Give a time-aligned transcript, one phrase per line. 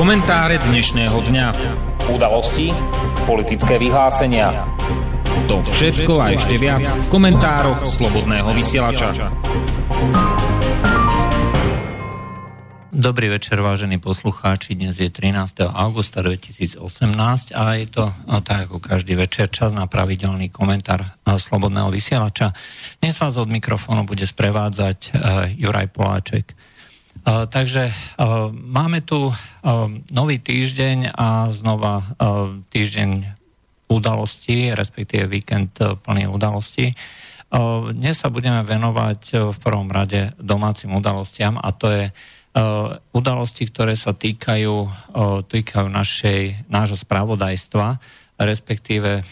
[0.00, 1.46] Komentáre dnešného dňa.
[2.08, 2.72] Udalosti,
[3.28, 4.64] politické vyhlásenia.
[5.44, 9.28] To všetko a ešte viac v komentároch Slobodného vysielača.
[12.88, 14.72] Dobrý večer, vážení poslucháči.
[14.72, 15.68] Dnes je 13.
[15.68, 16.80] augusta 2018
[17.52, 22.56] a je to no, tak ako každý večer čas na pravidelný komentár Slobodného vysielača.
[23.04, 26.56] Dnes vás od mikrofónu bude sprevádzať uh, Juraj Poláček.
[27.20, 29.34] Uh, takže uh, máme tu uh,
[30.08, 32.16] nový týždeň a znova
[32.72, 33.10] týždeň
[33.90, 35.74] udalostí, respektíve víkend
[36.06, 36.94] plný udalostí.
[37.90, 42.04] Dnes sa budeme venovať v prvom rade domácim udalostiam a to je
[43.10, 44.74] udalosti, ktoré sa týkajú,
[45.50, 47.98] týkajú našej, nášho spravodajstva,
[48.38, 49.26] respektíve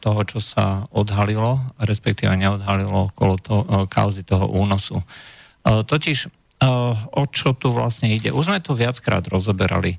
[0.00, 5.04] toho, čo sa odhalilo, respektíve neodhalilo okolo to, kauzy toho únosu.
[5.60, 8.30] Totiž o čo tu vlastne ide?
[8.30, 9.96] Už sme to viackrát rozoberali.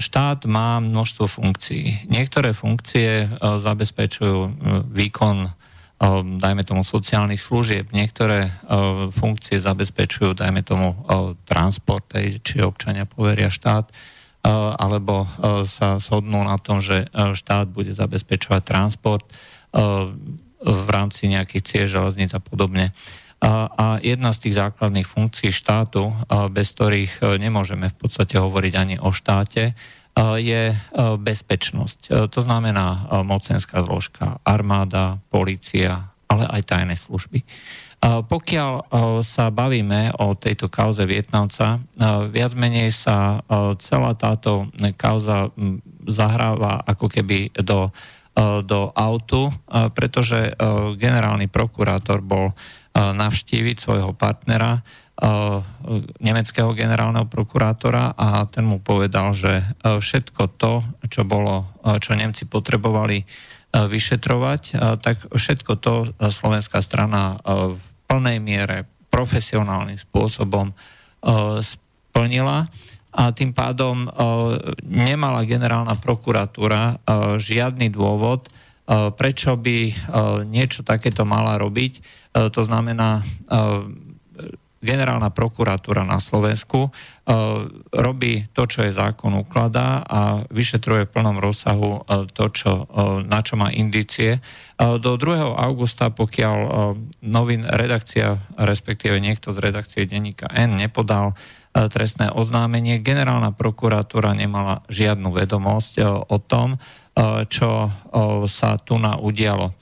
[0.00, 2.08] Štát má množstvo funkcií.
[2.08, 4.38] Niektoré funkcie zabezpečujú
[4.88, 5.52] výkon
[6.40, 7.92] dajme tomu sociálnych služieb.
[7.92, 8.48] Niektoré
[9.12, 10.96] funkcie zabezpečujú, dajme tomu
[11.44, 12.08] transport,
[12.40, 13.92] či občania poveria štát,
[14.80, 15.28] alebo
[15.68, 19.28] sa shodnú na tom, že štát bude zabezpečovať transport
[20.60, 22.96] v rámci nejakých cieľ železníc a podobne.
[23.40, 26.12] A jedna z tých základných funkcií štátu,
[26.52, 29.72] bez ktorých nemôžeme v podstate hovoriť ani o štáte,
[30.36, 30.76] je
[31.16, 32.28] bezpečnosť.
[32.28, 37.40] To znamená mocenská zložka, armáda, policia, ale aj tajné služby.
[38.04, 38.72] Pokiaľ
[39.24, 41.80] sa bavíme o tejto kauze Vietnamca,
[42.28, 43.40] viac menej sa
[43.80, 44.68] celá táto
[45.00, 45.48] kauza
[46.08, 47.88] zahráva ako keby do,
[48.64, 49.52] do autu,
[49.96, 50.52] pretože
[50.96, 52.52] generálny prokurátor bol
[52.94, 54.82] navštíviť svojho partnera
[55.20, 55.60] Eh,
[56.24, 60.80] nemeckého generálneho prokurátora a ten mu povedal, že eh, všetko to,
[61.12, 63.28] čo bolo, eh, čo Nemci potrebovali
[63.70, 64.62] vyšetrovať,
[64.98, 67.78] tak všetko to slovenská strana v
[68.10, 68.82] plnej miere
[69.14, 70.74] profesionálnym spôsobom
[71.62, 72.66] splnila.
[73.14, 74.10] A tým pádom
[74.82, 76.98] nemala generálna prokuratúra
[77.38, 78.50] žiadny dôvod,
[78.90, 79.78] prečo by
[80.50, 82.02] niečo takéto mala robiť.
[82.34, 83.22] To znamená
[84.80, 86.90] generálna prokuratúra na Slovensku e,
[87.92, 93.04] robí to, čo je zákon ukladá a vyšetruje v plnom rozsahu e, to, čo, e,
[93.28, 94.40] na čo má indície.
[94.80, 95.44] Do 2.
[95.60, 96.56] augusta, pokiaľ
[97.20, 101.36] novin redakcia, respektíve niekto z redakcie denníka N nepodal
[101.76, 106.80] trestné oznámenie, generálna prokuratúra nemala žiadnu vedomosť o tom,
[107.48, 107.70] čo
[108.48, 109.72] sa tu na udialo.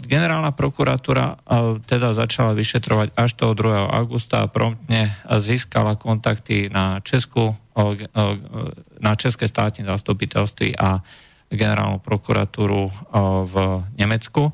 [0.00, 1.36] Generálna prokuratúra
[1.84, 3.92] teda začala vyšetrovať až toho 2.
[3.92, 7.52] augusta a promptne získala kontakty na Česku,
[8.96, 11.04] na České státne zastupiteľství a
[11.50, 12.88] generálnu prokuratúru
[13.48, 13.54] v
[14.00, 14.48] Nemecku.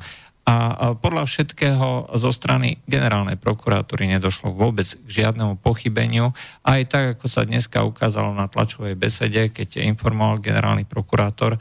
[0.47, 6.31] A podľa všetkého zo strany generálnej prokuratúry nedošlo vôbec k žiadnemu pochybeniu.
[6.63, 11.59] Aj tak, ako sa dneska ukázalo na tlačovej besede, keď informoval generálny prokurátor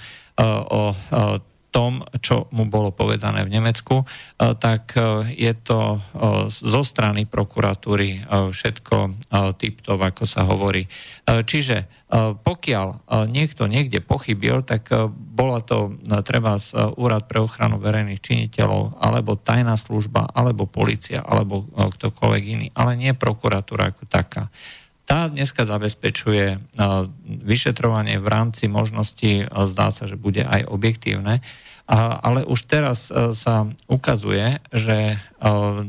[0.69, 0.93] o
[1.75, 4.05] tom, čo mu bolo povedané v Nemecku, e,
[4.55, 5.99] tak e, je to e,
[6.47, 8.95] zo strany prokuratúry všetko
[9.57, 10.85] typtov, ako sa hovorí.
[11.25, 12.07] Čiže
[12.45, 12.87] pokiaľ
[13.27, 19.73] niekto niekde pochybil, tak bola to treba z Úrad pre ochranu verejných činiteľov, alebo tajná
[19.75, 24.53] služba, alebo policia, alebo ktokoľvek iný, ale nie prokuratúra ako taká
[25.05, 26.57] tá dneska zabezpečuje
[27.45, 31.45] vyšetrovanie v rámci možností, zdá sa, že bude aj objektívne,
[31.85, 35.17] ale už teraz e, sa ukazuje, že e,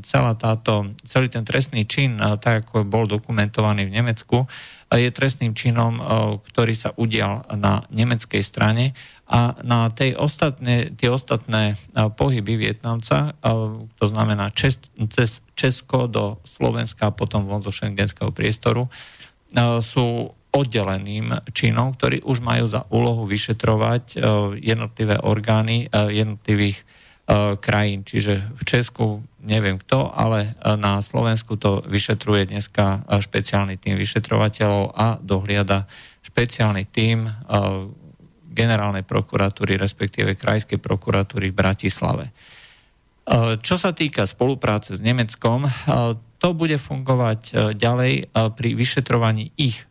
[0.05, 4.39] celá táto, celý ten trestný čin, e, tak ako bol dokumentovaný v Nemecku,
[4.87, 5.99] je trestným činom,
[6.47, 8.95] ktorý sa udial na nemeckej strane.
[9.27, 11.75] A na tej ostatné, tie ostatné
[12.15, 13.35] pohyby Vietnamca,
[13.99, 14.79] to znamená Čes,
[15.11, 18.93] cez Česko do Slovenska a potom von zo šengenského priestoru,
[19.81, 24.19] sú oddeleným činom, ktorí už majú za úlohu vyšetrovať e,
[24.65, 26.85] jednotlivé orgány e, jednotlivých e,
[27.61, 28.09] krajín.
[28.09, 35.23] Čiže v Česku neviem kto, ale na Slovensku to vyšetruje dneska špeciálny tým vyšetrovateľov a
[35.23, 35.87] dohliada
[36.27, 37.31] špeciálny tým
[38.51, 42.35] generálnej prokuratúry, respektíve krajskej prokuratúry v Bratislave.
[43.61, 45.67] Čo sa týka spolupráce s Nemeckom,
[46.39, 49.83] to bude fungovať ďalej pri vyšetrovaní ich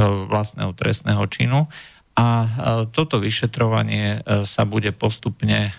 [0.00, 1.70] vlastného trestného činu
[2.18, 2.28] a
[2.90, 5.70] toto vyšetrovanie sa bude postupne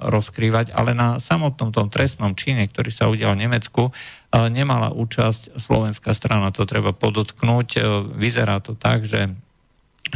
[0.00, 3.92] rozkrývať, ale na samotnom tom trestnom čine, ktorý sa udial v Nemecku,
[4.32, 7.84] nemala účasť slovenská strana, to treba podotknúť.
[8.16, 9.28] Vyzerá to tak, že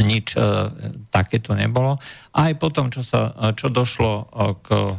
[0.00, 0.32] nič
[1.12, 2.00] takéto nebolo.
[2.32, 4.32] Aj potom, čo, sa, čo došlo
[4.64, 4.96] k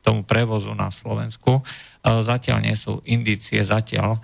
[0.00, 1.60] tomu prevozu na Slovensku,
[2.00, 4.16] zatiaľ nie sú indície, zatiaľ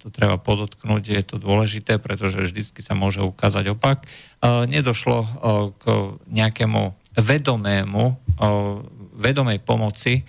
[0.00, 4.08] to treba podotknúť, je to dôležité, pretože vždy sa môže ukázať opak.
[4.42, 5.18] Nedošlo
[5.76, 5.84] k
[6.32, 6.82] nejakému
[7.16, 8.04] vedomému,
[9.20, 10.24] vedomej pomoci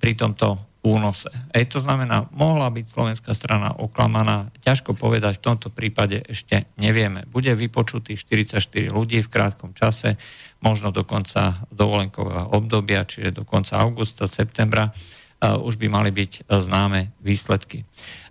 [0.00, 1.26] pri tomto únose.
[1.50, 7.26] Ej, to znamená, mohla byť slovenská strana oklamaná, ťažko povedať, v tomto prípade ešte nevieme.
[7.26, 8.62] Bude vypočutý 44
[8.94, 10.14] ľudí v krátkom čase,
[10.60, 16.48] možno do konca dovolenkového obdobia, čiže do konca augusta, septembra, uh, už by mali byť
[16.48, 17.84] uh, známe výsledky.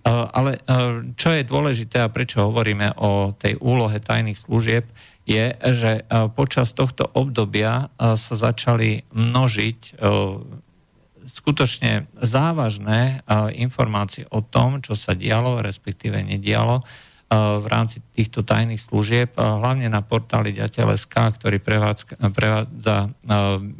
[0.05, 0.61] Uh, ale
[1.17, 4.85] čo je dôležité a prečo hovoríme o tej úlohe tajných služieb,
[5.25, 6.05] je, že
[6.37, 9.97] počas tohto obdobia sa začali množiť
[11.25, 13.25] skutočne závažné
[13.57, 16.85] informácie o tom, čo sa dialo, respektíve nedialo
[17.31, 21.57] v rámci týchto tajných služieb, hlavne na portáli ďateľ.sk, ktorý
[22.31, 23.09] prevádza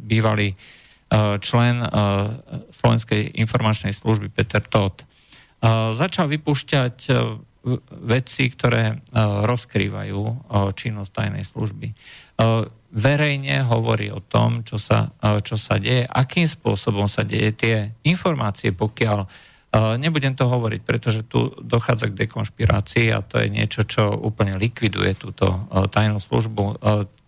[0.02, 0.58] bývalý
[1.38, 1.80] člen
[2.74, 5.06] Slovenskej informačnej služby Peter Todt.
[5.94, 6.96] Začal vypúšťať
[8.06, 9.02] veci, ktoré
[9.46, 10.20] rozkrývajú
[10.74, 11.88] činnosť tajnej služby
[12.96, 15.12] verejne hovorí o tom, čo sa,
[15.44, 17.76] čo sa deje, akým spôsobom sa deje tie
[18.08, 19.28] informácie, pokiaľ
[19.96, 25.12] nebudem to hovoriť, pretože tu dochádza k dekonšpirácii a to je niečo, čo úplne likviduje
[25.18, 26.80] túto e, tajnú službu.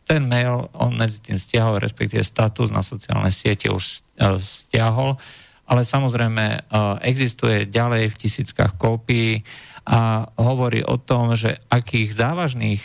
[0.08, 4.00] Ten mail on medzi tým stiahol, respektíve status na sociálnej siete už
[4.40, 5.20] stiahol,
[5.68, 6.72] ale samozrejme
[7.04, 9.44] existuje ďalej v tisíckach kópií
[9.84, 12.82] a hovorí o tom, že akých závažných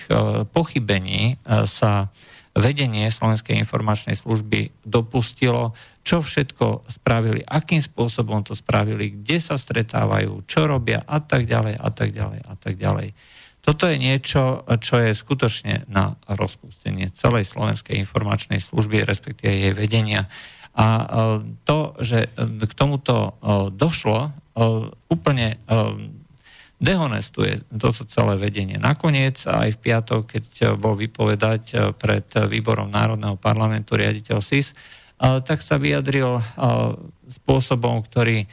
[0.51, 2.12] pochybení sa
[2.54, 10.44] vedenie Slovenskej informačnej služby dopustilo, čo všetko spravili, akým spôsobom to spravili, kde sa stretávajú,
[10.44, 13.15] čo robia a tak ďalej a tak ďalej a tak ďalej.
[13.63, 20.27] Toto je niečo, čo je skutočne na rozpustenie celej Slovenskej informačnej služby, respektíve jej vedenia.
[20.75, 21.05] A e,
[21.63, 23.31] to, že k tomuto e,
[23.71, 24.31] došlo, e,
[25.07, 25.56] úplne
[26.83, 28.75] dehonestuje toto celé vedenie.
[28.75, 34.75] Nakoniec aj v piatok, keď bol vypovedať pred výborom Národného parlamentu riaditeľ SIS,
[35.23, 36.43] tak sa vyjadril
[37.31, 38.43] spôsobom, ktorý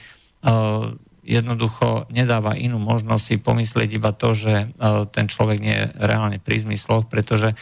[1.26, 4.70] jednoducho nedáva inú možnosť si pomyslieť iba to, že
[5.10, 7.58] ten človek nie je reálne pri zmysloch, pretože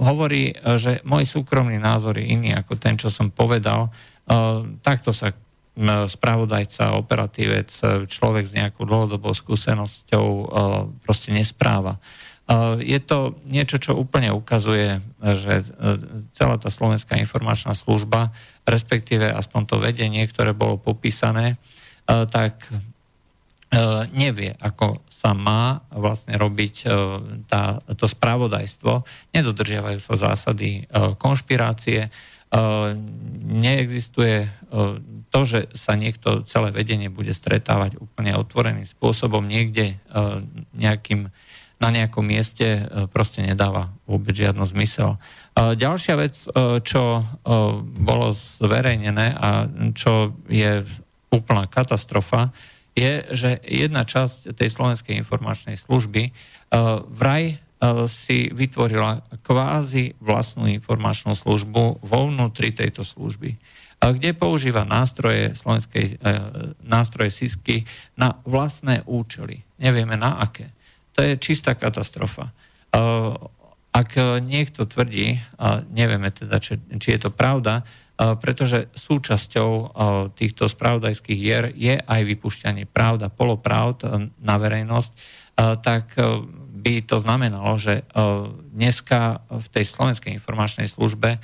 [0.00, 3.92] hovorí, že môj súkromný názor je iný ako ten, čo som povedal.
[4.82, 5.36] Takto sa
[6.08, 7.70] spravodajca, operatívec,
[8.10, 10.26] človek s nejakou dlhodobou skúsenosťou
[11.00, 11.96] proste nespráva.
[12.48, 15.64] E, je to niečo, čo úplne ukazuje, že e,
[16.34, 18.34] celá tá slovenská informačná služba,
[18.66, 21.58] respektíve aspoň to vedenie, ktoré bolo popísané,
[22.02, 22.66] tak
[24.12, 26.74] nevie, ako sa má vlastne robiť
[27.48, 29.06] tá, to spravodajstvo.
[29.32, 30.84] Nedodržiavajú sa zásady
[31.16, 32.12] konšpirácie,
[33.48, 34.50] neexistuje
[35.32, 39.96] to, že sa niekto celé vedenie bude stretávať úplne otvoreným spôsobom niekde
[40.76, 41.32] nejakým,
[41.82, 45.18] na nejakom mieste proste nedáva vôbec žiadnu zmysel.
[45.58, 46.38] Ďalšia vec,
[46.86, 47.02] čo
[47.82, 50.86] bolo zverejnené a čo je
[51.34, 52.54] úplná katastrofa,
[52.94, 56.30] je, že jedna časť tej slovenskej informačnej služby
[57.10, 57.58] vraj
[58.06, 63.58] si vytvorila kvázi vlastnú informačnú službu vo vnútri tejto služby,
[63.98, 66.34] kde používa nástroje slovenskej, e,
[66.82, 69.66] nástroje SISky na vlastné účely.
[69.82, 70.70] Nevieme na aké.
[71.12, 72.48] To je čistá katastrofa.
[72.48, 72.52] E,
[73.92, 79.70] ak niekto tvrdí, a nevieme teda, či, či je to pravda, e, pretože súčasťou
[80.32, 85.12] týchto spravodajských hier je aj vypušťanie pravda, polopravd na verejnosť,
[85.84, 86.16] tak
[86.82, 88.04] by to znamenalo, že e,
[88.74, 91.40] dneska v tej slovenskej informačnej službe e,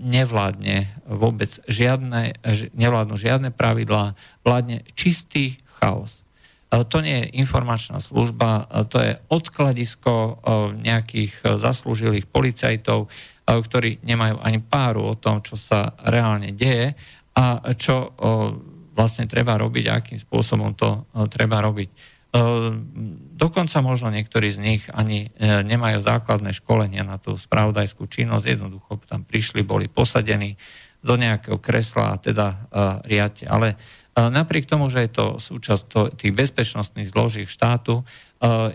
[0.00, 2.40] nevládne vôbec žiadne,
[2.72, 6.24] nevládnu žiadne pravidlá, vládne čistý chaos.
[6.72, 10.42] E, to nie je informačná služba, to je odkladisko
[10.82, 13.08] nejakých zaslúžilých policajtov,
[13.46, 16.98] ktorí nemajú ani páru o tom, čo sa reálne deje
[17.38, 18.10] a čo
[18.96, 22.16] vlastne treba robiť a akým spôsobom to treba robiť.
[23.36, 29.00] Dokonca možno niektorí z nich ani e, nemajú základné školenia na tú spravodajskú činnosť, jednoducho
[29.04, 30.56] tam prišli, boli posadení
[31.04, 32.56] do nejakého kresla a teda e,
[33.08, 33.44] riadte.
[33.44, 33.76] Ale e,
[34.16, 38.02] napriek tomu, že je to súčasť tých bezpečnostných zloží štátu,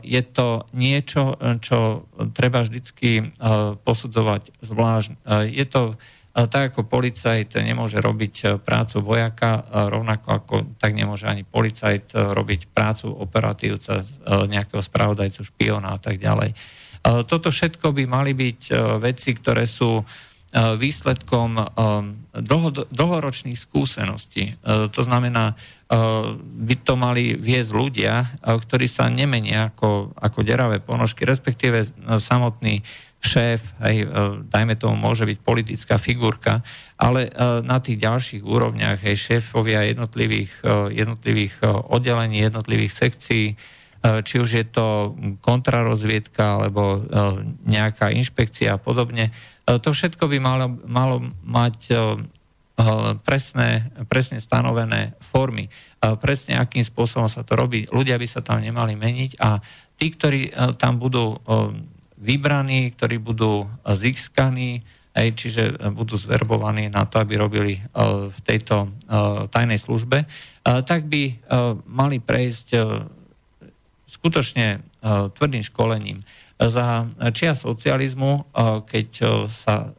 [0.02, 3.34] je to niečo, čo treba vždycky
[3.82, 5.10] posudzovať zvlášť.
[5.50, 5.98] Je to
[6.32, 12.32] tak ako policajt nemôže robiť e, prácu vojaka, rovnako ako tak nemôže ani policajt e,
[12.32, 14.04] robiť prácu operatívca, e,
[14.48, 16.56] nejakého spravodajcu, špiona a tak ďalej.
[17.02, 20.06] Toto všetko by mali byť veci, ktoré sú
[20.52, 21.56] výsledkom
[22.92, 24.60] dlhoročných skúseností.
[24.68, 25.56] To znamená,
[26.42, 31.88] by to mali viesť ľudia, ktorí sa nemenia ako, ako deravé ponožky, respektíve
[32.20, 32.84] samotný
[33.22, 34.06] šéf, aj, e,
[34.50, 36.66] dajme tomu, môže byť politická figurka,
[36.98, 37.32] ale e,
[37.62, 41.62] na tých ďalších úrovniach aj šéfovia jednotlivých, e, jednotlivých
[41.94, 43.46] oddelení, jednotlivých sekcií,
[44.02, 45.14] či už je to
[45.46, 47.06] kontrarozviedka alebo
[47.70, 49.30] nejaká inšpekcia a podobne.
[49.80, 51.96] To všetko by malo, malo mať
[53.24, 55.72] presné, presne stanovené formy.
[56.02, 57.88] Presne akým spôsobom sa to robí.
[57.88, 59.62] Ľudia by sa tam nemali meniť a
[59.96, 60.52] tí, ktorí
[60.82, 61.38] tam budú
[62.18, 67.78] vybraní, ktorí budú získaní, aj, čiže budú zverbovaní na to, aby robili
[68.32, 68.90] v tejto
[69.52, 70.26] tajnej službe,
[70.64, 71.38] tak by
[71.86, 72.68] mali prejsť
[74.08, 76.22] skutočne tvrdým školením.
[76.62, 78.54] Za čia socializmu,
[78.86, 79.08] keď
[79.50, 79.98] sa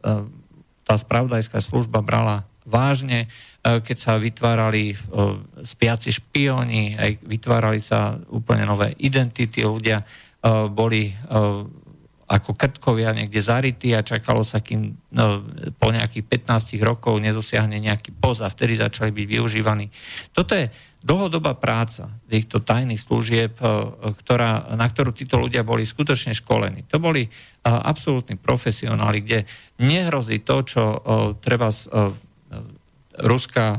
[0.83, 3.27] tá spravodajská služba brala vážne,
[3.63, 4.95] keď sa vytvárali
[5.63, 10.07] spiaci špioni, aj vytvárali sa úplne nové identity, ľudia
[10.71, 11.11] boli
[12.23, 15.43] ako krtkovia niekde zarytí a čakalo sa, kým no,
[15.75, 19.91] po nejakých 15 rokov nedosiahne nejaký poz a vtedy začali byť využívaní.
[20.31, 20.71] Toto je
[21.03, 23.63] dlhodobá práca týchto tajných služieb, e,
[24.23, 26.87] ktorá, na ktorú títo ľudia boli skutočne školení.
[26.87, 27.29] To boli e,
[27.67, 29.39] absolútni profesionáli, kde
[29.83, 30.97] nehrozí to, čo e,
[31.43, 31.91] treba z
[33.13, 33.77] Ruska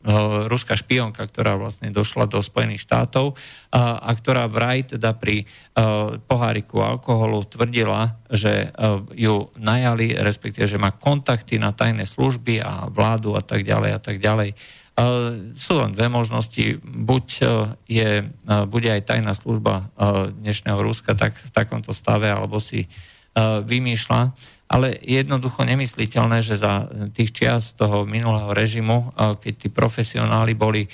[0.00, 3.36] Eh, ruská špionka, ktorá vlastne došla do Spojených štátov
[3.68, 5.44] a, ktorá vraj teda pri
[6.24, 8.72] poháriku alkoholu tvrdila, že
[9.12, 14.00] ju najali, respektíve, že má kontakty na tajné služby a vládu a tak ďalej a
[14.00, 14.56] tak ďalej.
[14.98, 16.82] Uh, sú len dve možnosti.
[16.82, 17.48] Buď uh,
[17.86, 19.88] je, uh, bude aj tajná služba
[20.42, 22.90] dnešného Ruska tak v takomto stave, alebo si
[23.38, 24.20] vymýšľa
[24.70, 29.10] ale je jednoducho nemysliteľné, že za tých čias toho minulého režimu,
[29.42, 30.86] keď tí profesionáli boli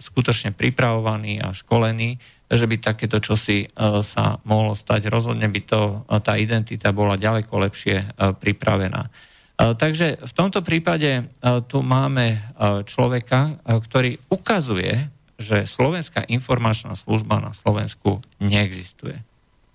[0.00, 2.16] skutočne pripravovaní a školení,
[2.48, 3.68] že by takéto čosi
[4.00, 5.12] sa mohlo stať.
[5.12, 9.12] Rozhodne by to, tá identita bola ďaleko lepšie pripravená.
[9.60, 11.28] Takže v tomto prípade
[11.68, 12.40] tu máme
[12.88, 19.20] človeka, ktorý ukazuje, že Slovenská informačná služba na Slovensku neexistuje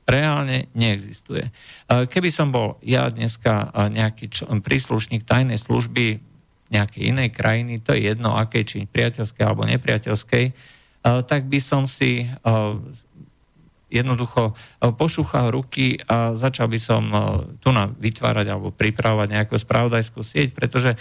[0.05, 1.49] reálne neexistuje.
[1.89, 4.29] Keby som bol ja dneska nejaký
[4.61, 6.21] príslušník tajnej služby
[6.69, 10.45] nejakej inej krajiny, to je jedno, akej, či priateľskej alebo nepriateľskej,
[11.01, 12.25] tak by som si
[13.89, 14.53] jednoducho e,
[14.93, 17.17] pošúchal ruky a začal by som e,
[17.61, 20.97] tu na vytvárať alebo pripravovať nejakú spravodajskú sieť, pretože e,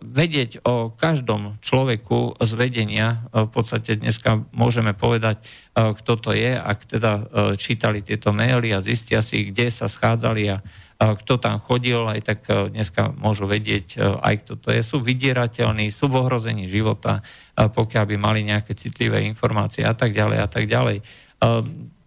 [0.00, 6.90] vedieť o každom človeku z vedenia, v podstate dneska môžeme povedať, kto to je, ak
[6.90, 7.12] teda
[7.54, 10.58] čítali tieto maily a zistia si, kde sa schádzali a
[10.98, 12.40] kto tam chodil, aj tak
[12.74, 14.82] dneska môžu vedieť aj kto to je.
[14.82, 17.22] Sú vydierateľní, sú v ohrození života,
[17.54, 20.98] pokiaľ by mali nejaké citlivé informácie a tak ďalej a tak ďalej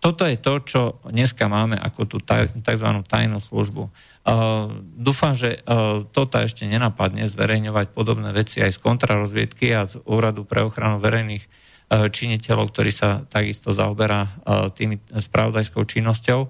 [0.02, 2.90] toto je to, čo dneska máme ako tú tzv.
[3.06, 3.94] tajnú službu.
[4.26, 10.02] Uh, dúfam, že uh, toto ešte nenapadne zverejňovať podobné veci aj z kontrarozviedky a z
[10.10, 16.40] Úradu pre ochranu verejných uh, činiteľov, ktorý sa takisto zaoberá uh, tými spravodajskou činnosťou,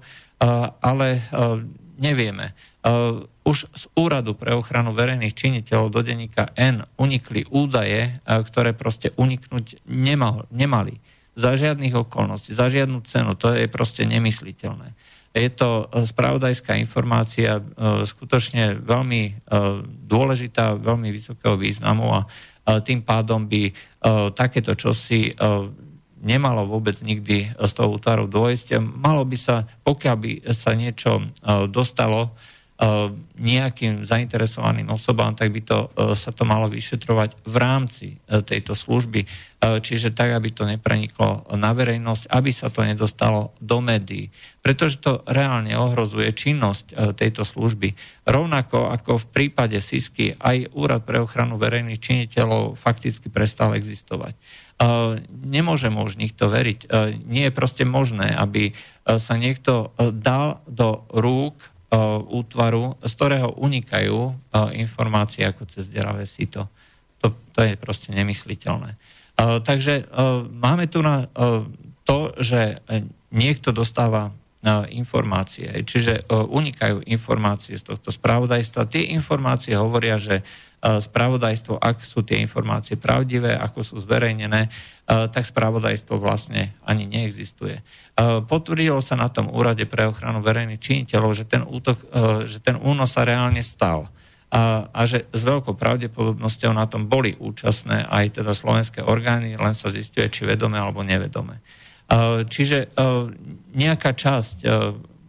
[0.80, 1.60] ale uh,
[2.00, 2.56] nevieme.
[2.80, 8.72] Uh, už z Úradu pre ochranu verejných činiteľov do denníka N unikli údaje, uh, ktoré
[8.72, 13.32] proste uniknúť nemal, nemali za žiadnych okolností, za žiadnu cenu.
[13.40, 14.92] To je proste nemysliteľné.
[15.32, 17.62] Je to e, spravodajská informácia e,
[18.04, 19.32] skutočne veľmi e,
[20.04, 22.22] dôležitá, veľmi vysokého významu a
[22.62, 23.74] tým pádom by
[24.38, 25.34] takéto čosi
[26.22, 28.78] nemalo vôbec nikdy z toho útvaru dôjsť.
[28.78, 31.26] Malo by sa, pokiaľ by sa niečo
[31.66, 32.38] dostalo
[33.38, 38.74] nejakým zainteresovaným osobám, tak by to, e, sa to malo vyšetrovať v rámci e, tejto
[38.74, 39.50] služby.
[39.62, 44.34] Čiže tak, aby to nepreniklo na verejnosť, aby sa to nedostalo do médií.
[44.58, 47.94] Pretože to reálne ohrozuje činnosť tejto služby.
[48.26, 54.34] Rovnako ako v prípade SISky aj Úrad pre ochranu verejných činiteľov fakticky prestal existovať.
[55.30, 56.90] Nemôžeme už nikto veriť.
[57.30, 58.74] Nie je proste možné, aby
[59.06, 61.71] sa niekto dal do rúk E,
[62.32, 64.32] útvaru, z ktorého unikajú e,
[64.80, 66.72] informácie ako cez deravé sito.
[67.20, 68.96] To, to je proste nemysliteľné.
[68.96, 68.98] E,
[69.60, 70.08] takže
[70.48, 71.28] máme tu na
[72.02, 72.80] to, že
[73.30, 74.32] niekto dostáva
[74.90, 75.66] informácie.
[75.82, 78.86] Čiže unikajú informácie z tohto spravodajstva.
[78.86, 80.46] Tie informácie hovoria, že
[80.82, 84.66] spravodajstvo, ak sú tie informácie pravdivé, ako sú zverejnené,
[85.06, 87.78] tak spravodajstvo vlastne ani neexistuje.
[88.50, 92.02] Potvrdilo sa na tom úrade pre ochranu verejných činiteľov, že ten, útok,
[92.50, 94.10] že ten únos sa reálne stal
[94.50, 99.78] a, a že s veľkou pravdepodobnosťou na tom boli účastné aj teda slovenské orgány, len
[99.78, 101.62] sa zistuje, či vedome alebo nevedome.
[102.50, 102.92] Čiže
[103.72, 104.66] nejaká časť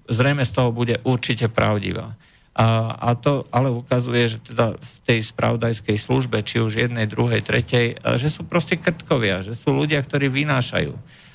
[0.10, 2.18] zrejme z toho bude určite pravdivá.
[2.54, 7.42] A, a to ale ukazuje, že teda v tej spravodajskej službe, či už jednej, druhej,
[7.42, 10.94] tretej, že sú proste krtkovia, že sú ľudia, ktorí vynášajú.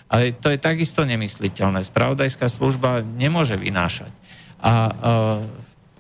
[0.09, 1.85] Ale to je takisto nemysliteľné.
[1.85, 4.15] Spravodajská služba nemôže vynášať.
[4.63, 4.75] A, a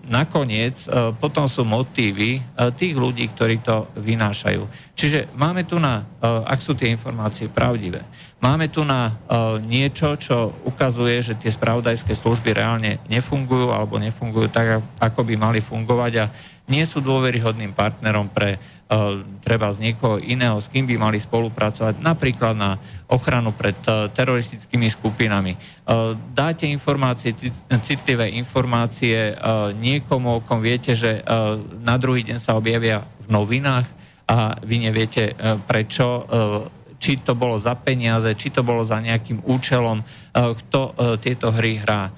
[0.08, 2.40] nakoniec e, potom sú motívy e,
[2.74, 4.92] tých ľudí, ktorí to vynášajú.
[4.96, 8.02] Čiže máme tu na, e, ak sú tie informácie pravdivé,
[8.40, 9.18] máme tu na
[9.66, 15.58] niečo, čo ukazuje, že tie spravodajské služby reálne nefungujú alebo nefungujú tak, ako by mali
[15.58, 16.30] fungovať a
[16.70, 18.77] nie sú dôveryhodným partnerom pre
[19.44, 22.80] treba z niekoho iného, s kým by mali spolupracovať, napríklad na
[23.12, 25.52] ochranu pred uh, teroristickými skupinami.
[25.52, 27.36] Uh, dáte informácie,
[27.84, 29.36] citlivé informácie
[29.76, 31.20] niekomu, o kom viete, že
[31.84, 33.86] na druhý deň sa objavia v novinách
[34.28, 36.24] a vy neviete prečo,
[36.96, 40.00] či to bolo za peniaze, či to bolo za nejakým účelom,
[40.32, 40.80] kto
[41.20, 42.12] tieto hry hrá.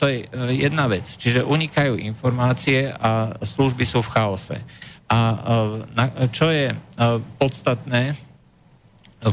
[0.00, 1.04] To je jedna vec.
[1.04, 4.56] Čiže unikajú informácie a služby sú v chaose.
[5.08, 5.18] A
[6.32, 6.72] čo je
[7.38, 8.16] podstatné,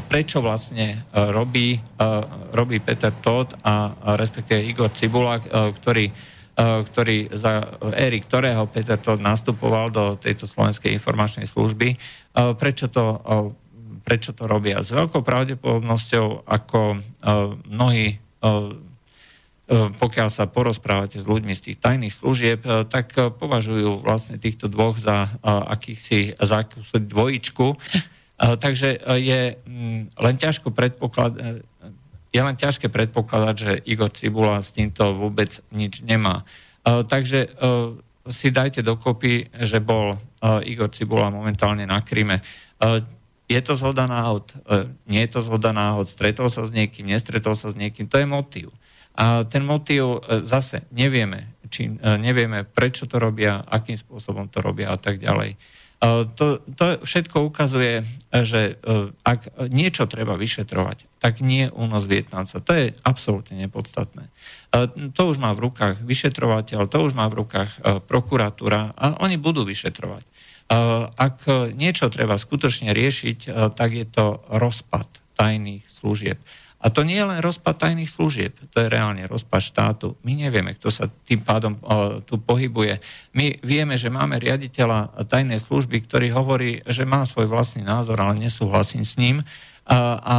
[0.08, 1.80] prečo vlastne robí,
[2.56, 6.12] robí Peter Todd a respektíve Igor Cibula, ktorý,
[6.60, 12.00] ktorý za éry ktorého Peter Todd nastupoval do tejto slovenskej informačnej služby,
[12.56, 13.20] prečo to,
[14.08, 14.80] prečo to robia.
[14.80, 17.00] S veľkou pravdepodobnosťou, ako
[17.68, 18.50] mnohí E,
[19.72, 24.68] pokiaľ sa porozprávate s ľuďmi z tých tajných služieb, e, tak e, považujú vlastne týchto
[24.68, 27.80] dvoch za akýchsi za dvojičku.
[28.42, 31.62] Takže je mm, len ťažko predpokladať,
[32.34, 36.48] je len ťažké predpokladať, že Igor Cibula s týmto vôbec nič nemá.
[36.82, 37.54] Takže
[38.26, 40.18] si dajte dokopy, že bol
[40.64, 42.40] Igor Cibula momentálne na Kryme.
[43.52, 44.48] Je to zhoda náhod?
[45.06, 46.08] Nie je to zhoda náhod?
[46.08, 47.12] Stretol sa s niekým?
[47.12, 48.08] Nestretol sa s niekým?
[48.08, 48.72] To je motív.
[49.16, 54.64] A ten motív e, zase nevieme, či, e, nevieme, prečo to robia, akým spôsobom to
[54.64, 55.56] robia a tak ďalej.
[55.56, 55.58] E,
[56.32, 58.80] to, to všetko ukazuje, že
[59.28, 62.64] ak niečo treba vyšetrovať, tak nie únos Vietnamca.
[62.64, 64.32] To je absolútne nepodstatné.
[65.20, 69.68] To už má v rukách vyšetrovateľ, to už má v rukách prokuratúra a oni budú
[69.68, 70.24] vyšetrovať.
[71.20, 71.44] Ak
[71.76, 76.40] niečo treba skutočne riešiť, tak je to rozpad tajných služieb.
[76.82, 80.18] A to nie je len rozpad tajných služieb, to je reálne rozpad štátu.
[80.26, 82.98] My nevieme, kto sa tým pádom o, tu pohybuje.
[83.38, 88.42] My vieme, že máme riaditeľa tajnej služby, ktorý hovorí, že má svoj vlastný názor, ale
[88.42, 89.46] nesúhlasím s ním.
[89.86, 90.38] A, a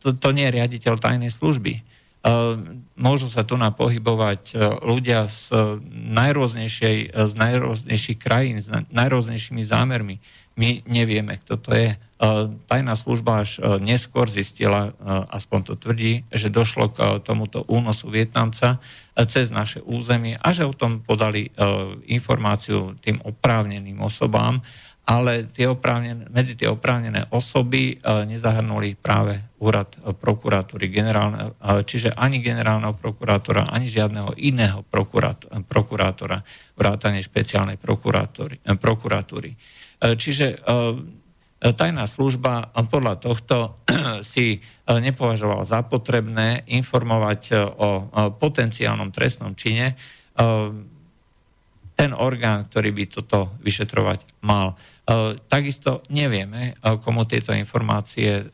[0.00, 1.84] to, to nie je riaditeľ tajnej služby.
[2.96, 5.52] Môžu sa tu napohybovať ľudia z,
[5.92, 10.24] najrôznejšej, z najrôznejších krajín, s najrôznejšími zámermi.
[10.54, 11.90] My nevieme, kto to je.
[12.24, 12.26] E,
[12.70, 14.90] tajná služba až e, neskôr zistila, e,
[15.34, 18.78] aspoň to tvrdí, že došlo k tomuto únosu Vietnamca
[19.26, 21.46] cez naše územie a že o tom podali
[22.10, 24.58] informáciu tým oprávneným osobám,
[25.06, 25.70] ale tie
[26.34, 29.86] medzi tie oprávnené osoby nezahrnuli práve úrad
[30.18, 31.54] prokuratúry, generálne,
[31.86, 34.82] čiže ani generálneho prokurátora, ani žiadneho iného
[35.70, 36.42] prokurátora,
[36.74, 39.54] vrátane špeciálnej prokuratúry.
[40.00, 40.62] Čiže
[41.72, 43.80] tajná služba podľa tohto
[44.20, 47.90] si e, nepovažovala za potrebné informovať e, o
[48.36, 49.96] potenciálnom trestnom čine e,
[51.94, 54.74] ten orgán, ktorý by toto vyšetrovať mal.
[55.46, 56.74] Takisto nevieme,
[57.06, 58.50] komu tieto informácie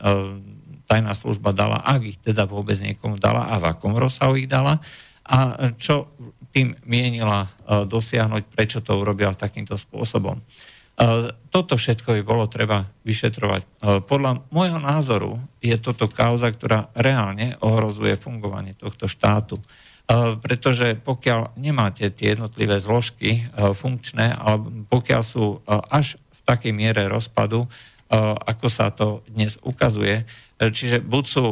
[0.85, 4.77] tajná služba dala, ak ich teda vôbec niekomu dala a v akom rozsahu ich dala
[5.25, 6.13] a čo
[6.53, 10.37] tým mienila dosiahnuť, prečo to urobila takýmto spôsobom.
[11.49, 13.81] Toto všetko by bolo treba vyšetrovať.
[14.05, 19.57] Podľa môjho názoru je toto kauza, ktorá reálne ohrozuje fungovanie tohto štátu.
[20.45, 27.65] Pretože pokiaľ nemáte tie jednotlivé zložky funkčné, ale pokiaľ sú až v takej miere rozpadu,
[28.45, 30.27] ako sa to dnes ukazuje,
[30.61, 31.45] čiže buď sú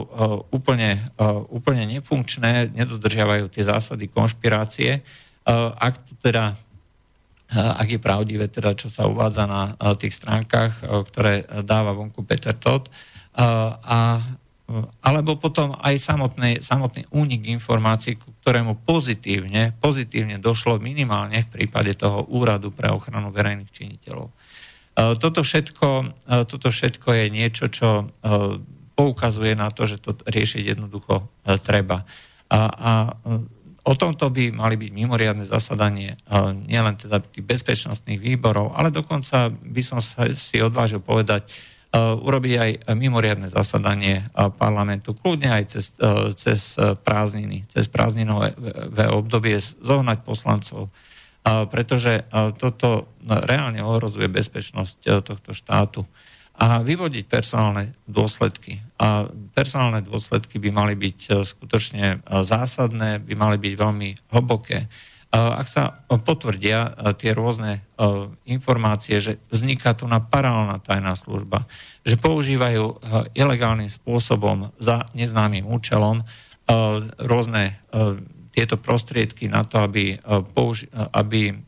[0.54, 1.02] úplne,
[1.50, 5.02] úplne nefunkčné, nedodržiavajú tie zásady konšpirácie,
[5.80, 6.54] ak to teda
[7.54, 12.90] ak je pravdivé teda, čo sa uvádza na tých stránkach, ktoré dáva vonku Peter Todd.
[13.34, 14.22] A
[15.02, 21.98] alebo potom aj samotný, samotný únik informácií, ku ktorému pozitívne, pozitívne došlo minimálne v prípade
[21.98, 24.30] toho úradu pre ochranu verejných činiteľov.
[25.18, 25.90] Toto všetko,
[26.46, 28.14] toto všetko je niečo, čo
[28.94, 31.26] poukazuje na to, že to riešiť jednoducho
[31.66, 32.06] treba.
[32.54, 32.92] A, a
[33.90, 36.14] O tomto by mali byť mimoriadne zasadanie
[36.70, 41.50] nielen teda tých bezpečnostných výborov, ale dokonca by som sa si odvážil povedať,
[41.98, 44.30] urobiť aj mimoriadne zasadanie
[44.62, 45.98] parlamentu, kľudne aj cez,
[46.38, 48.54] cez prázdniny, cez prázdninové
[49.10, 50.94] obdobie zohnať poslancov,
[51.74, 52.30] pretože
[52.62, 56.06] toto reálne ohrozuje bezpečnosť tohto štátu
[56.60, 58.84] a vyvodiť personálne dôsledky.
[59.00, 64.92] A personálne dôsledky by mali byť e, skutočne e, zásadné, by mali byť veľmi hlboké.
[65.30, 67.86] Ak sa potvrdia e, tie rôzne
[68.44, 71.64] informácie, že vzniká tu na paralelná tajná služba,
[72.04, 73.00] že používajú
[73.38, 76.24] ilegálnym spôsobom za neznámym účelom
[77.20, 77.76] rôzne
[78.56, 80.16] tieto prostriedky na to, aby,
[80.56, 81.60] použi- aby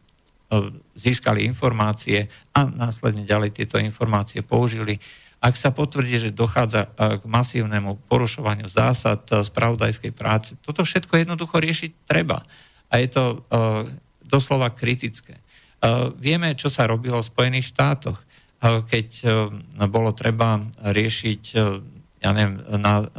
[1.02, 5.02] získali informácie a následne ďalej tieto informácie použili.
[5.42, 12.06] Ak sa potvrdí, že dochádza k masívnemu porušovaniu zásad spravodajskej práce, toto všetko jednoducho riešiť
[12.06, 12.46] treba.
[12.94, 13.24] A je to
[14.22, 15.42] doslova kritické.
[16.22, 18.22] Vieme, čo sa robilo v Spojených štátoch,
[18.62, 19.08] keď
[19.90, 21.44] bolo treba riešiť,
[22.22, 23.10] ja neviem, na,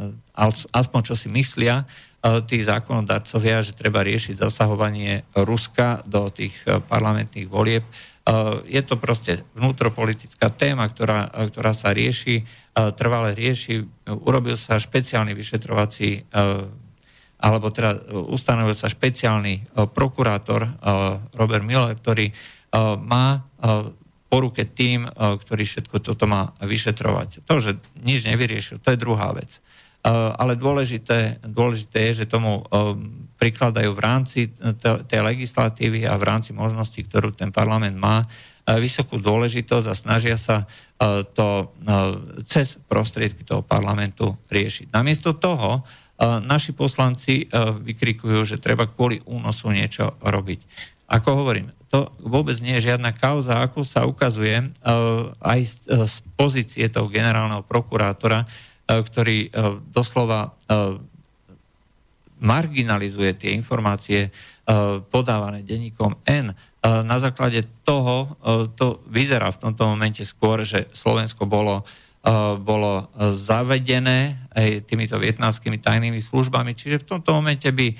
[0.71, 1.83] aspoň čo si myslia,
[2.23, 7.83] tí zákonodarcovia, že treba riešiť zasahovanie Ruska do tých e, parlamentných volieb.
[7.83, 7.91] E,
[8.63, 12.43] je to proste vnútropolitická téma, ktorá, ktorá sa rieši, e,
[12.95, 13.83] trvale rieši.
[14.23, 16.31] Urobil sa špeciálny vyšetrovací
[17.43, 20.63] alebo teda ustanovil sa špeciálny prokurátor
[21.35, 22.31] Robert Miller, ktorý
[23.03, 23.43] má
[24.33, 27.45] po ruke tým, ktorý všetko toto má vyšetrovať.
[27.45, 29.61] To, že nič nevyriešil, to je druhá vec.
[30.03, 32.97] Eh, ale dôležité, dôležité je, že tomu eh,
[33.37, 34.39] prikladajú v rámci
[35.05, 38.23] tej legislatívy a v rámci možností, ktorú ten parlament má,
[38.63, 40.63] vysokú dôležitosť a snažia sa
[41.35, 41.75] to
[42.47, 44.87] cez prostriedky toho parlamentu riešiť.
[44.95, 45.83] Namiesto toho
[46.23, 47.43] naši poslanci
[47.83, 50.59] vykrikujú, že treba kvôli únosu niečo robiť.
[51.13, 54.73] Ako hovorím, to vôbec nie je žiadna kauza, ako sa ukazuje
[55.37, 58.49] aj z pozície toho generálneho prokurátora,
[58.83, 59.49] E, ktorý e,
[59.95, 60.79] doslova e,
[62.43, 64.27] marginalizuje tie informácie
[65.11, 66.55] podávané denníkom N.
[66.83, 68.39] Na základe toho
[68.79, 71.83] to vyzerá v tomto momente skôr, že Slovensko bolo,
[72.63, 77.91] bolo zavedené aj týmito vietnamskými tajnými službami, čiže v tomto momente by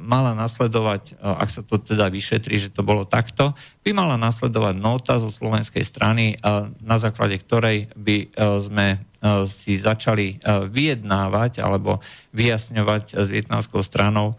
[0.00, 3.52] mala nasledovať, ak sa to teda vyšetrí, že to bolo takto,
[3.84, 6.32] by mala nasledovať nota zo slovenskej strany,
[6.80, 9.04] na základe ktorej by sme
[9.44, 10.40] si začali
[10.72, 12.00] vyjednávať alebo
[12.32, 14.32] vyjasňovať s vietnamskou stranou,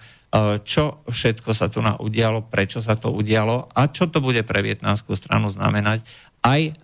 [0.66, 4.66] čo všetko sa tu na udialo, prečo sa to udialo a čo to bude pre
[4.66, 6.02] vietnamskú stranu znamenať
[6.42, 6.82] aj,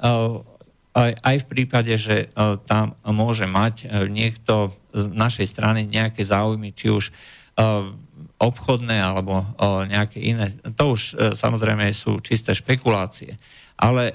[0.93, 2.29] aj, aj v prípade, že
[2.69, 7.09] tam môže mať niekto z našej strany nejaké záujmy, či už
[8.37, 9.45] obchodné alebo
[9.89, 10.53] nejaké iné.
[10.77, 13.33] To už samozrejme sú čisté špekulácie
[13.77, 14.13] ale e,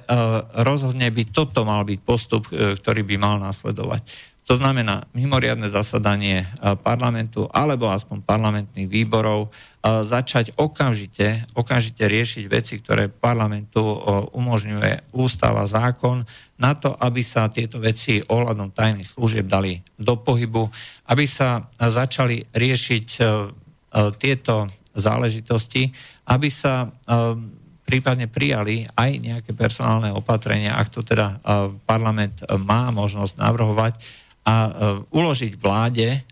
[0.66, 4.02] rozhodne by toto mal byť postup, e, ktorý by mal nasledovať.
[4.50, 6.46] To znamená mimoriadne zasadanie e,
[6.82, 13.82] parlamentu alebo aspoň parlamentných výborov, začať okamžite, okamžite riešiť veci, ktoré parlamentu
[14.30, 16.22] umožňuje ústava, zákon,
[16.54, 20.70] na to, aby sa tieto veci ohľadom tajných služieb dali do pohybu,
[21.10, 23.06] aby sa začali riešiť
[24.16, 25.92] tieto záležitosti,
[26.28, 26.88] aby sa
[27.92, 31.36] prípadne prijali aj nejaké personálne opatrenia, ak to teda e,
[31.84, 33.92] parlament e, má možnosť navrhovať
[34.48, 34.70] a e,
[35.12, 36.24] uložiť vláde,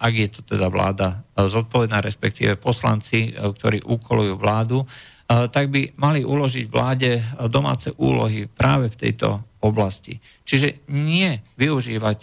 [0.00, 4.88] ak je to teda vláda zodpovedná, respektíve poslanci, ktorí úkolujú vládu,
[5.28, 7.20] tak by mali uložiť vláde
[7.52, 10.16] domáce úlohy práve v tejto oblasti.
[10.48, 12.18] Čiže nie využívať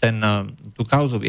[0.00, 0.16] ten,
[0.72, 1.20] tú kauzu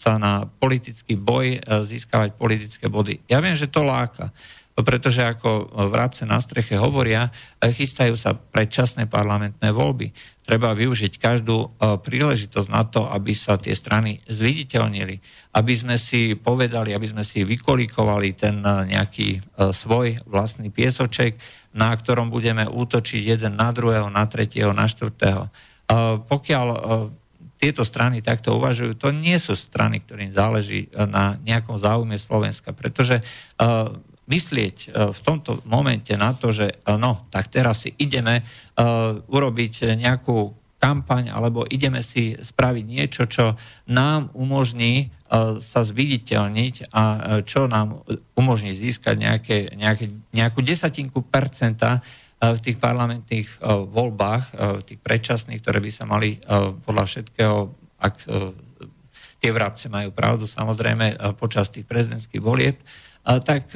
[0.00, 3.20] Vietnamca na politický boj, získavať politické body.
[3.28, 4.32] Ja viem, že to láka
[4.80, 7.28] pretože ako vrabce na streche hovoria,
[7.60, 10.08] e, chystajú sa predčasné parlamentné voľby.
[10.40, 11.68] Treba využiť každú e,
[12.00, 15.20] príležitosť na to, aby sa tie strany zviditeľnili,
[15.52, 21.36] aby sme si povedali, aby sme si vykolíkovali ten e, nejaký svoj vlastný piesoček,
[21.76, 25.52] na ktorom budeme útočiť jeden na druhého, na tretieho, na štvrtého.
[26.24, 26.66] Pokiaľ
[27.60, 33.20] tieto strany takto uvažujú, to nie sú strany, ktorým záleží na nejakom záujme Slovenska, pretože
[34.30, 39.18] myslieť e, v tomto momente na to, že e, no, tak teraz si ideme uh,
[39.26, 43.58] urobiť nejakú kampaň, alebo ideme si spraviť niečo, čo
[43.90, 45.12] nám umožní
[45.60, 47.02] sa zviditeľniť a
[47.46, 48.02] čo nám
[48.34, 52.02] umožní získať nejaké, nejaké, nejakú desatinku percenta
[52.40, 53.60] v tých parlamentných
[53.92, 54.44] voľbách,
[54.80, 56.40] v tých predčasných, ktoré by sa mali
[56.88, 57.56] podľa všetkého,
[58.00, 58.16] ak
[59.40, 62.80] tie vrabce majú pravdu, samozrejme počas tých prezidentských volieb,
[63.24, 63.68] tak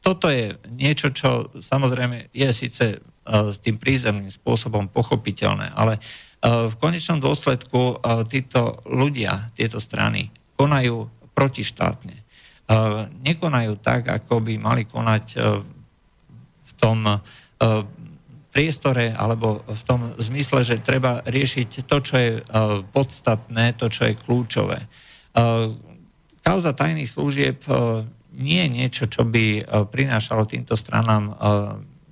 [0.00, 6.00] toto je niečo, čo samozrejme je síce s tým prízemným spôsobom pochopiteľné, ale
[6.44, 12.16] v konečnom dôsledku títo ľudia, tieto strany konajú protištátne.
[13.24, 15.24] Nekonajú tak, ako by mali konať
[16.64, 17.04] v tom
[18.50, 22.32] priestore alebo v tom zmysle, že treba riešiť to, čo je
[22.90, 24.88] podstatné, to, čo je kľúčové.
[26.40, 27.62] Kauza tajných služieb
[28.36, 31.32] nie je niečo, čo by e, prinášalo týmto stranám e,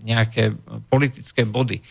[0.02, 0.54] nejaké
[0.90, 1.82] politické body, e,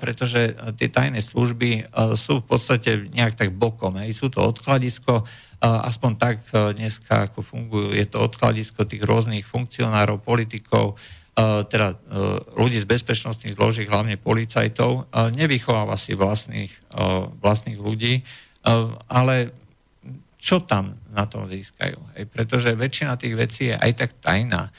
[0.00, 4.00] pretože tie tajné služby sú v podstate nejak tak bokom.
[4.12, 5.24] Sú to odkladisko,
[5.60, 11.00] aspoň tak dneska, ako fungujú, je to odkladisko tých rôznych funkcionárov, politikov,
[11.36, 12.00] teda
[12.56, 16.72] ľudí z bezpečnostných zložiek, hlavne policajtov, nevychováva si vlastných,
[17.44, 18.24] vlastných ľudí,
[19.12, 19.52] ale
[20.36, 21.96] čo tam na tom získajú.
[22.32, 24.70] Pretože väčšina tých vecí je aj tak tajná.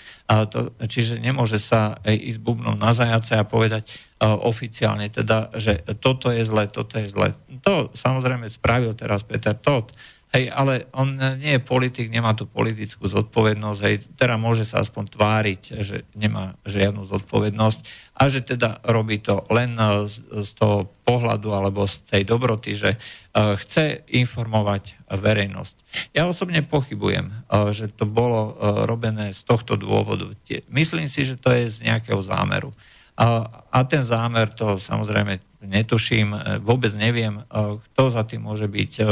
[0.80, 3.89] Čiže nemôže sa ísť bubnom na zajace a povedať
[4.22, 7.38] oficiálne teda, že toto je zle, toto je zle.
[7.67, 9.93] To samozrejme spravil teraz Peter Todt,
[10.36, 15.16] Hej, ale on nie je politik, nemá tú politickú zodpovednosť, hej, teda môže sa aspoň
[15.16, 17.80] tváriť, že nemá žiadnu zodpovednosť
[18.12, 22.76] a že teda robí to len e, z, z toho pohľadu alebo z tej dobroty,
[22.76, 25.76] že uh, chce informovať verejnosť.
[26.12, 30.28] Ja osobne pochybujem, uh, že to bolo uh, robené z tohto dôvodu.
[30.68, 32.76] Myslím si, že to je z nejakého zámeru.
[33.18, 37.44] A, a ten zámer to samozrejme netuším, e, vôbec neviem, e,
[37.82, 39.04] kto za tým môže byť, e,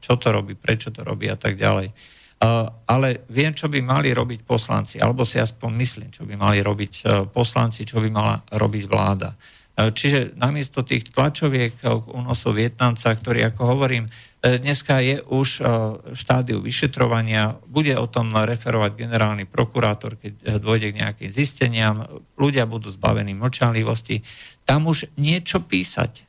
[0.00, 1.92] čo to robí, prečo to robí a tak ďalej.
[2.84, 7.24] Ale viem, čo by mali robiť poslanci, alebo si aspoň myslím, čo by mali robiť
[7.32, 9.32] poslanci, čo by mala robiť vláda.
[9.76, 14.08] Čiže namiesto tých tlačoviek únosov Vietnamca, ktorý, ako hovorím,
[14.40, 15.60] dneska je už
[16.16, 22.08] štádiu vyšetrovania, bude o tom referovať generálny prokurátor, keď dôjde k nejakým zisteniam,
[22.40, 24.24] ľudia budú zbavení mlčanlivosti,
[24.64, 26.24] tam už niečo písať.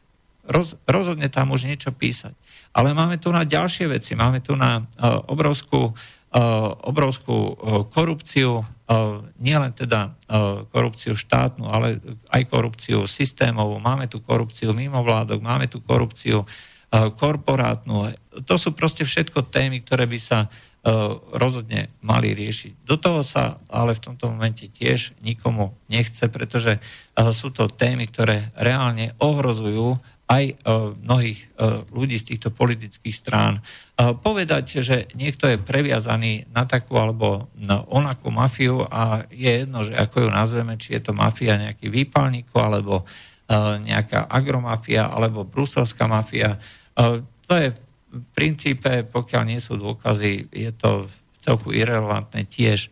[0.48, 2.36] Roz, rozhodne tam už niečo písať.
[2.76, 4.16] Ale máme tu na ďalšie veci.
[4.16, 4.84] Máme tu na
[5.28, 5.96] obrovskú,
[6.84, 7.56] obrovskú uh,
[7.88, 10.14] korupciu, uh, nielen teda
[10.76, 13.80] korupciu štátnu, ale aj korupciu systémovú.
[13.80, 16.44] Máme tu korupciu mimovládok, máme tu korupciu
[16.92, 18.12] korporátnu.
[18.44, 20.52] To sú proste všetko témy, ktoré by sa
[20.88, 20.92] E,
[21.36, 22.88] rozhodne mali riešiť.
[22.88, 26.82] Do toho sa ale v tomto momente tiež nikomu nechce, pretože e,
[27.36, 30.56] sú to témy, ktoré reálne ohrozujú aj e,
[31.08, 31.40] mnohých
[31.96, 33.64] ľudí z týchto politických strán.
[33.98, 39.98] Povedať, že niekto je previazaný na takú alebo na onakú mafiu a je jedno, že
[39.98, 43.10] ako ju nazveme, či je to mafia nejaký výpalníkov, alebo
[43.82, 46.62] nejaká agromafia, alebo bruselská mafia,
[47.48, 51.10] to je v princípe, pokiaľ nie sú dôkazy, je to
[51.42, 52.92] celku irrelevantné tiež.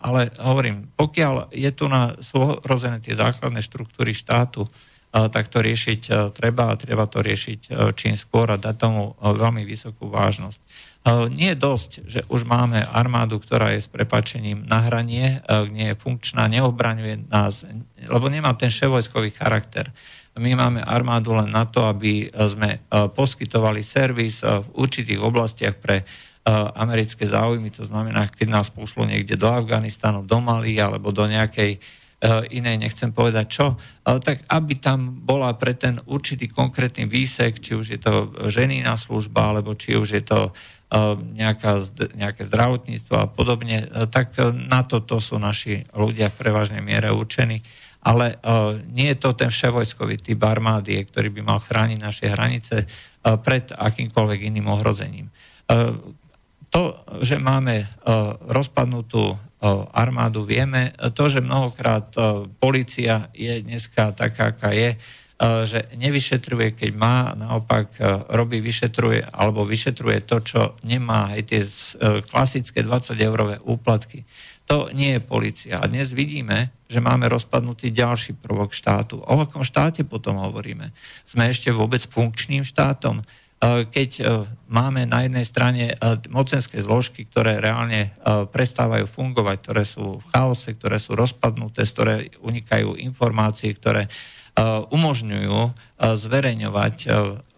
[0.00, 4.66] Ale hovorím, pokiaľ je tu na, sú ohrozené tie základné štruktúry štátu,
[5.10, 10.06] tak to riešiť treba a treba to riešiť čím skôr a dať tomu veľmi vysokú
[10.06, 10.62] vážnosť.
[11.34, 15.42] Nie je dosť, že už máme armádu, ktorá je s prepačením na hranie,
[15.72, 17.66] nie je funkčná, neobraňuje nás,
[18.06, 19.90] lebo nemá ten ševojskový charakter.
[20.38, 26.06] My máme armádu len na to, aby sme poskytovali servis v určitých oblastiach pre
[26.76, 31.80] americké záujmy, to znamená, keď nás pošlo niekde do Afganistanu, do Mali alebo do nejakej
[32.52, 33.66] inej, nechcem povedať čo,
[34.04, 39.56] tak aby tam bola pre ten určitý konkrétny výsek, či už je to ženína služba,
[39.56, 40.52] alebo či už je to
[41.32, 41.80] nejaká,
[42.12, 47.64] nejaké zdravotníctvo a podobne, tak na toto sú naši ľudia v prevažnej miere určení
[48.00, 48.40] ale
[48.88, 52.88] nie je to ten vševojskový typ armády, ktorý by mal chrániť naše hranice
[53.20, 55.28] pred akýmkoľvek iným ohrozením.
[56.70, 56.82] To,
[57.20, 57.84] že máme
[58.48, 59.36] rozpadnutú
[59.92, 60.96] armádu, vieme.
[60.96, 64.96] To, že mnohokrát uh, policia je dneska taká, aká je,
[65.40, 67.96] že nevyšetruje, keď má, naopak
[68.28, 71.60] robí, vyšetruje, alebo vyšetruje to, čo nemá, aj tie
[72.28, 74.28] klasické 20-eurové úplatky.
[74.68, 75.80] To nie je policia.
[75.80, 79.24] A dnes vidíme, že máme rozpadnutý ďalší prvok štátu.
[79.24, 80.92] O akom štáte potom hovoríme?
[81.24, 83.24] Sme ešte vôbec funkčným štátom?
[83.60, 84.24] E, keď e,
[84.72, 85.94] máme na jednej strane e,
[86.32, 92.14] mocenské zložky, ktoré reálne prestávajú fungovať, ktoré sú v chaose, ktoré sú rozpadnuté, z ktoré
[92.40, 94.08] unikajú informácie, ktoré
[94.90, 96.96] umožňujú zverejňovať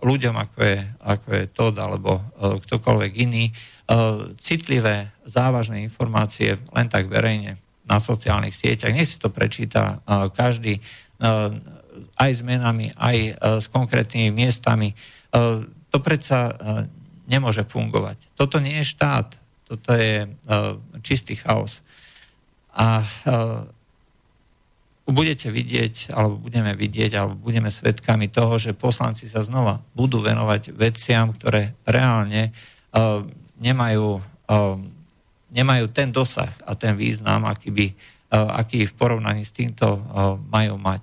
[0.04, 3.48] ľuďom, ako je, ako je Todd alebo ktokoľvek iný,
[4.36, 8.92] citlivé, závažné informácie len tak verejne na sociálnych sieťach.
[8.92, 10.04] Nech si to prečíta
[10.36, 10.78] každý
[12.20, 14.92] aj s menami, aj s konkrétnymi miestami.
[15.92, 16.56] To predsa
[17.28, 18.32] nemôže fungovať.
[18.34, 19.28] Toto nie je štát,
[19.68, 20.26] toto je
[21.04, 21.84] čistý chaos.
[22.72, 23.04] A
[25.04, 30.72] budete vidieť, alebo budeme vidieť, alebo budeme svedkami toho, že poslanci sa znova budú venovať
[30.72, 32.56] veciam, ktoré reálne
[33.60, 34.20] nemajú,
[35.52, 37.86] nemajú ten dosah a ten význam, aký, by,
[38.32, 40.00] aký v porovnaní s týmto
[40.48, 41.00] majú mať.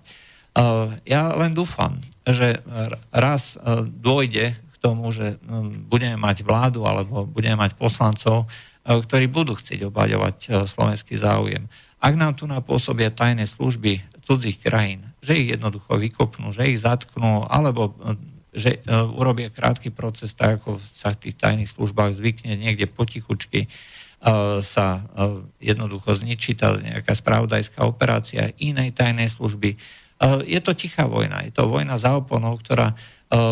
[1.05, 2.65] Ja len dúfam, že
[3.13, 9.53] raz dôjde tomu, že um, budeme mať vládu alebo budeme mať poslancov, uh, ktorí budú
[9.55, 11.67] chcieť obhaďovať uh, slovenský záujem.
[11.99, 17.43] Ak nám tu napôsobia tajné služby cudzích krajín, že ich jednoducho vykopnú, že ich zatknú,
[17.43, 18.15] alebo e,
[18.49, 18.81] že
[19.13, 23.69] urobia krátky proces, tak ako sa v tých tajných službách zvykne niekde potichučky
[24.65, 25.05] sa
[25.63, 29.79] jednoducho zničí tá nejaká spravodajská operácia inej tajnej služby.
[30.43, 32.99] Je to tichá vojna, je to vojna za oponou, ktorá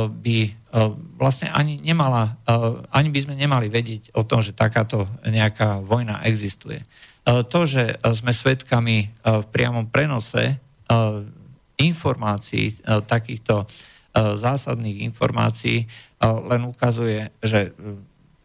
[0.09, 0.89] by uh,
[1.21, 6.25] vlastne ani nemala, uh, ani by sme nemali vedieť o tom, že takáto nejaká vojna
[6.25, 6.81] existuje.
[7.27, 10.63] To, že sme svedkami v priamom prenose
[11.75, 13.67] informácií, takýchto
[14.15, 15.91] zásadných informácií,
[16.23, 17.75] len ukazuje, že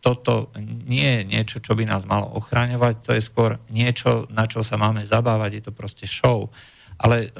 [0.03, 4.67] toto nie je niečo, čo by nás malo ochraňovať, to je skôr niečo, na čo
[4.67, 6.51] sa máme zabávať, je to proste show.
[6.99, 7.31] Ale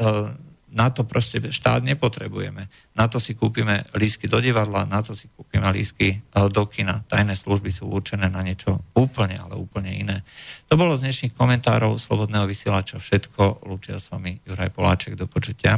[0.73, 2.73] na to proste štát nepotrebujeme.
[2.97, 7.05] Na to si kúpime lísky do divadla, na to si kúpime lísky e, do kina.
[7.07, 10.25] Tajné služby sú určené na niečo úplne, ale úplne iné.
[10.73, 13.69] To bolo z dnešných komentárov Slobodného vysielača všetko.
[13.69, 15.15] Lúčia s vami Juraj Poláček.
[15.15, 15.77] Do počutia.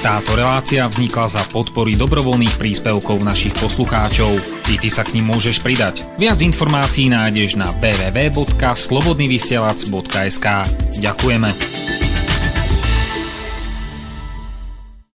[0.00, 4.32] Táto relácia vznikla za podpory dobrovoľných príspevkov našich poslucháčov.
[4.72, 6.08] I ty sa k ním môžeš pridať.
[6.16, 10.46] Viac informácií nájdeš na www.slobodnyvysielac.sk
[11.04, 12.09] Ďakujeme.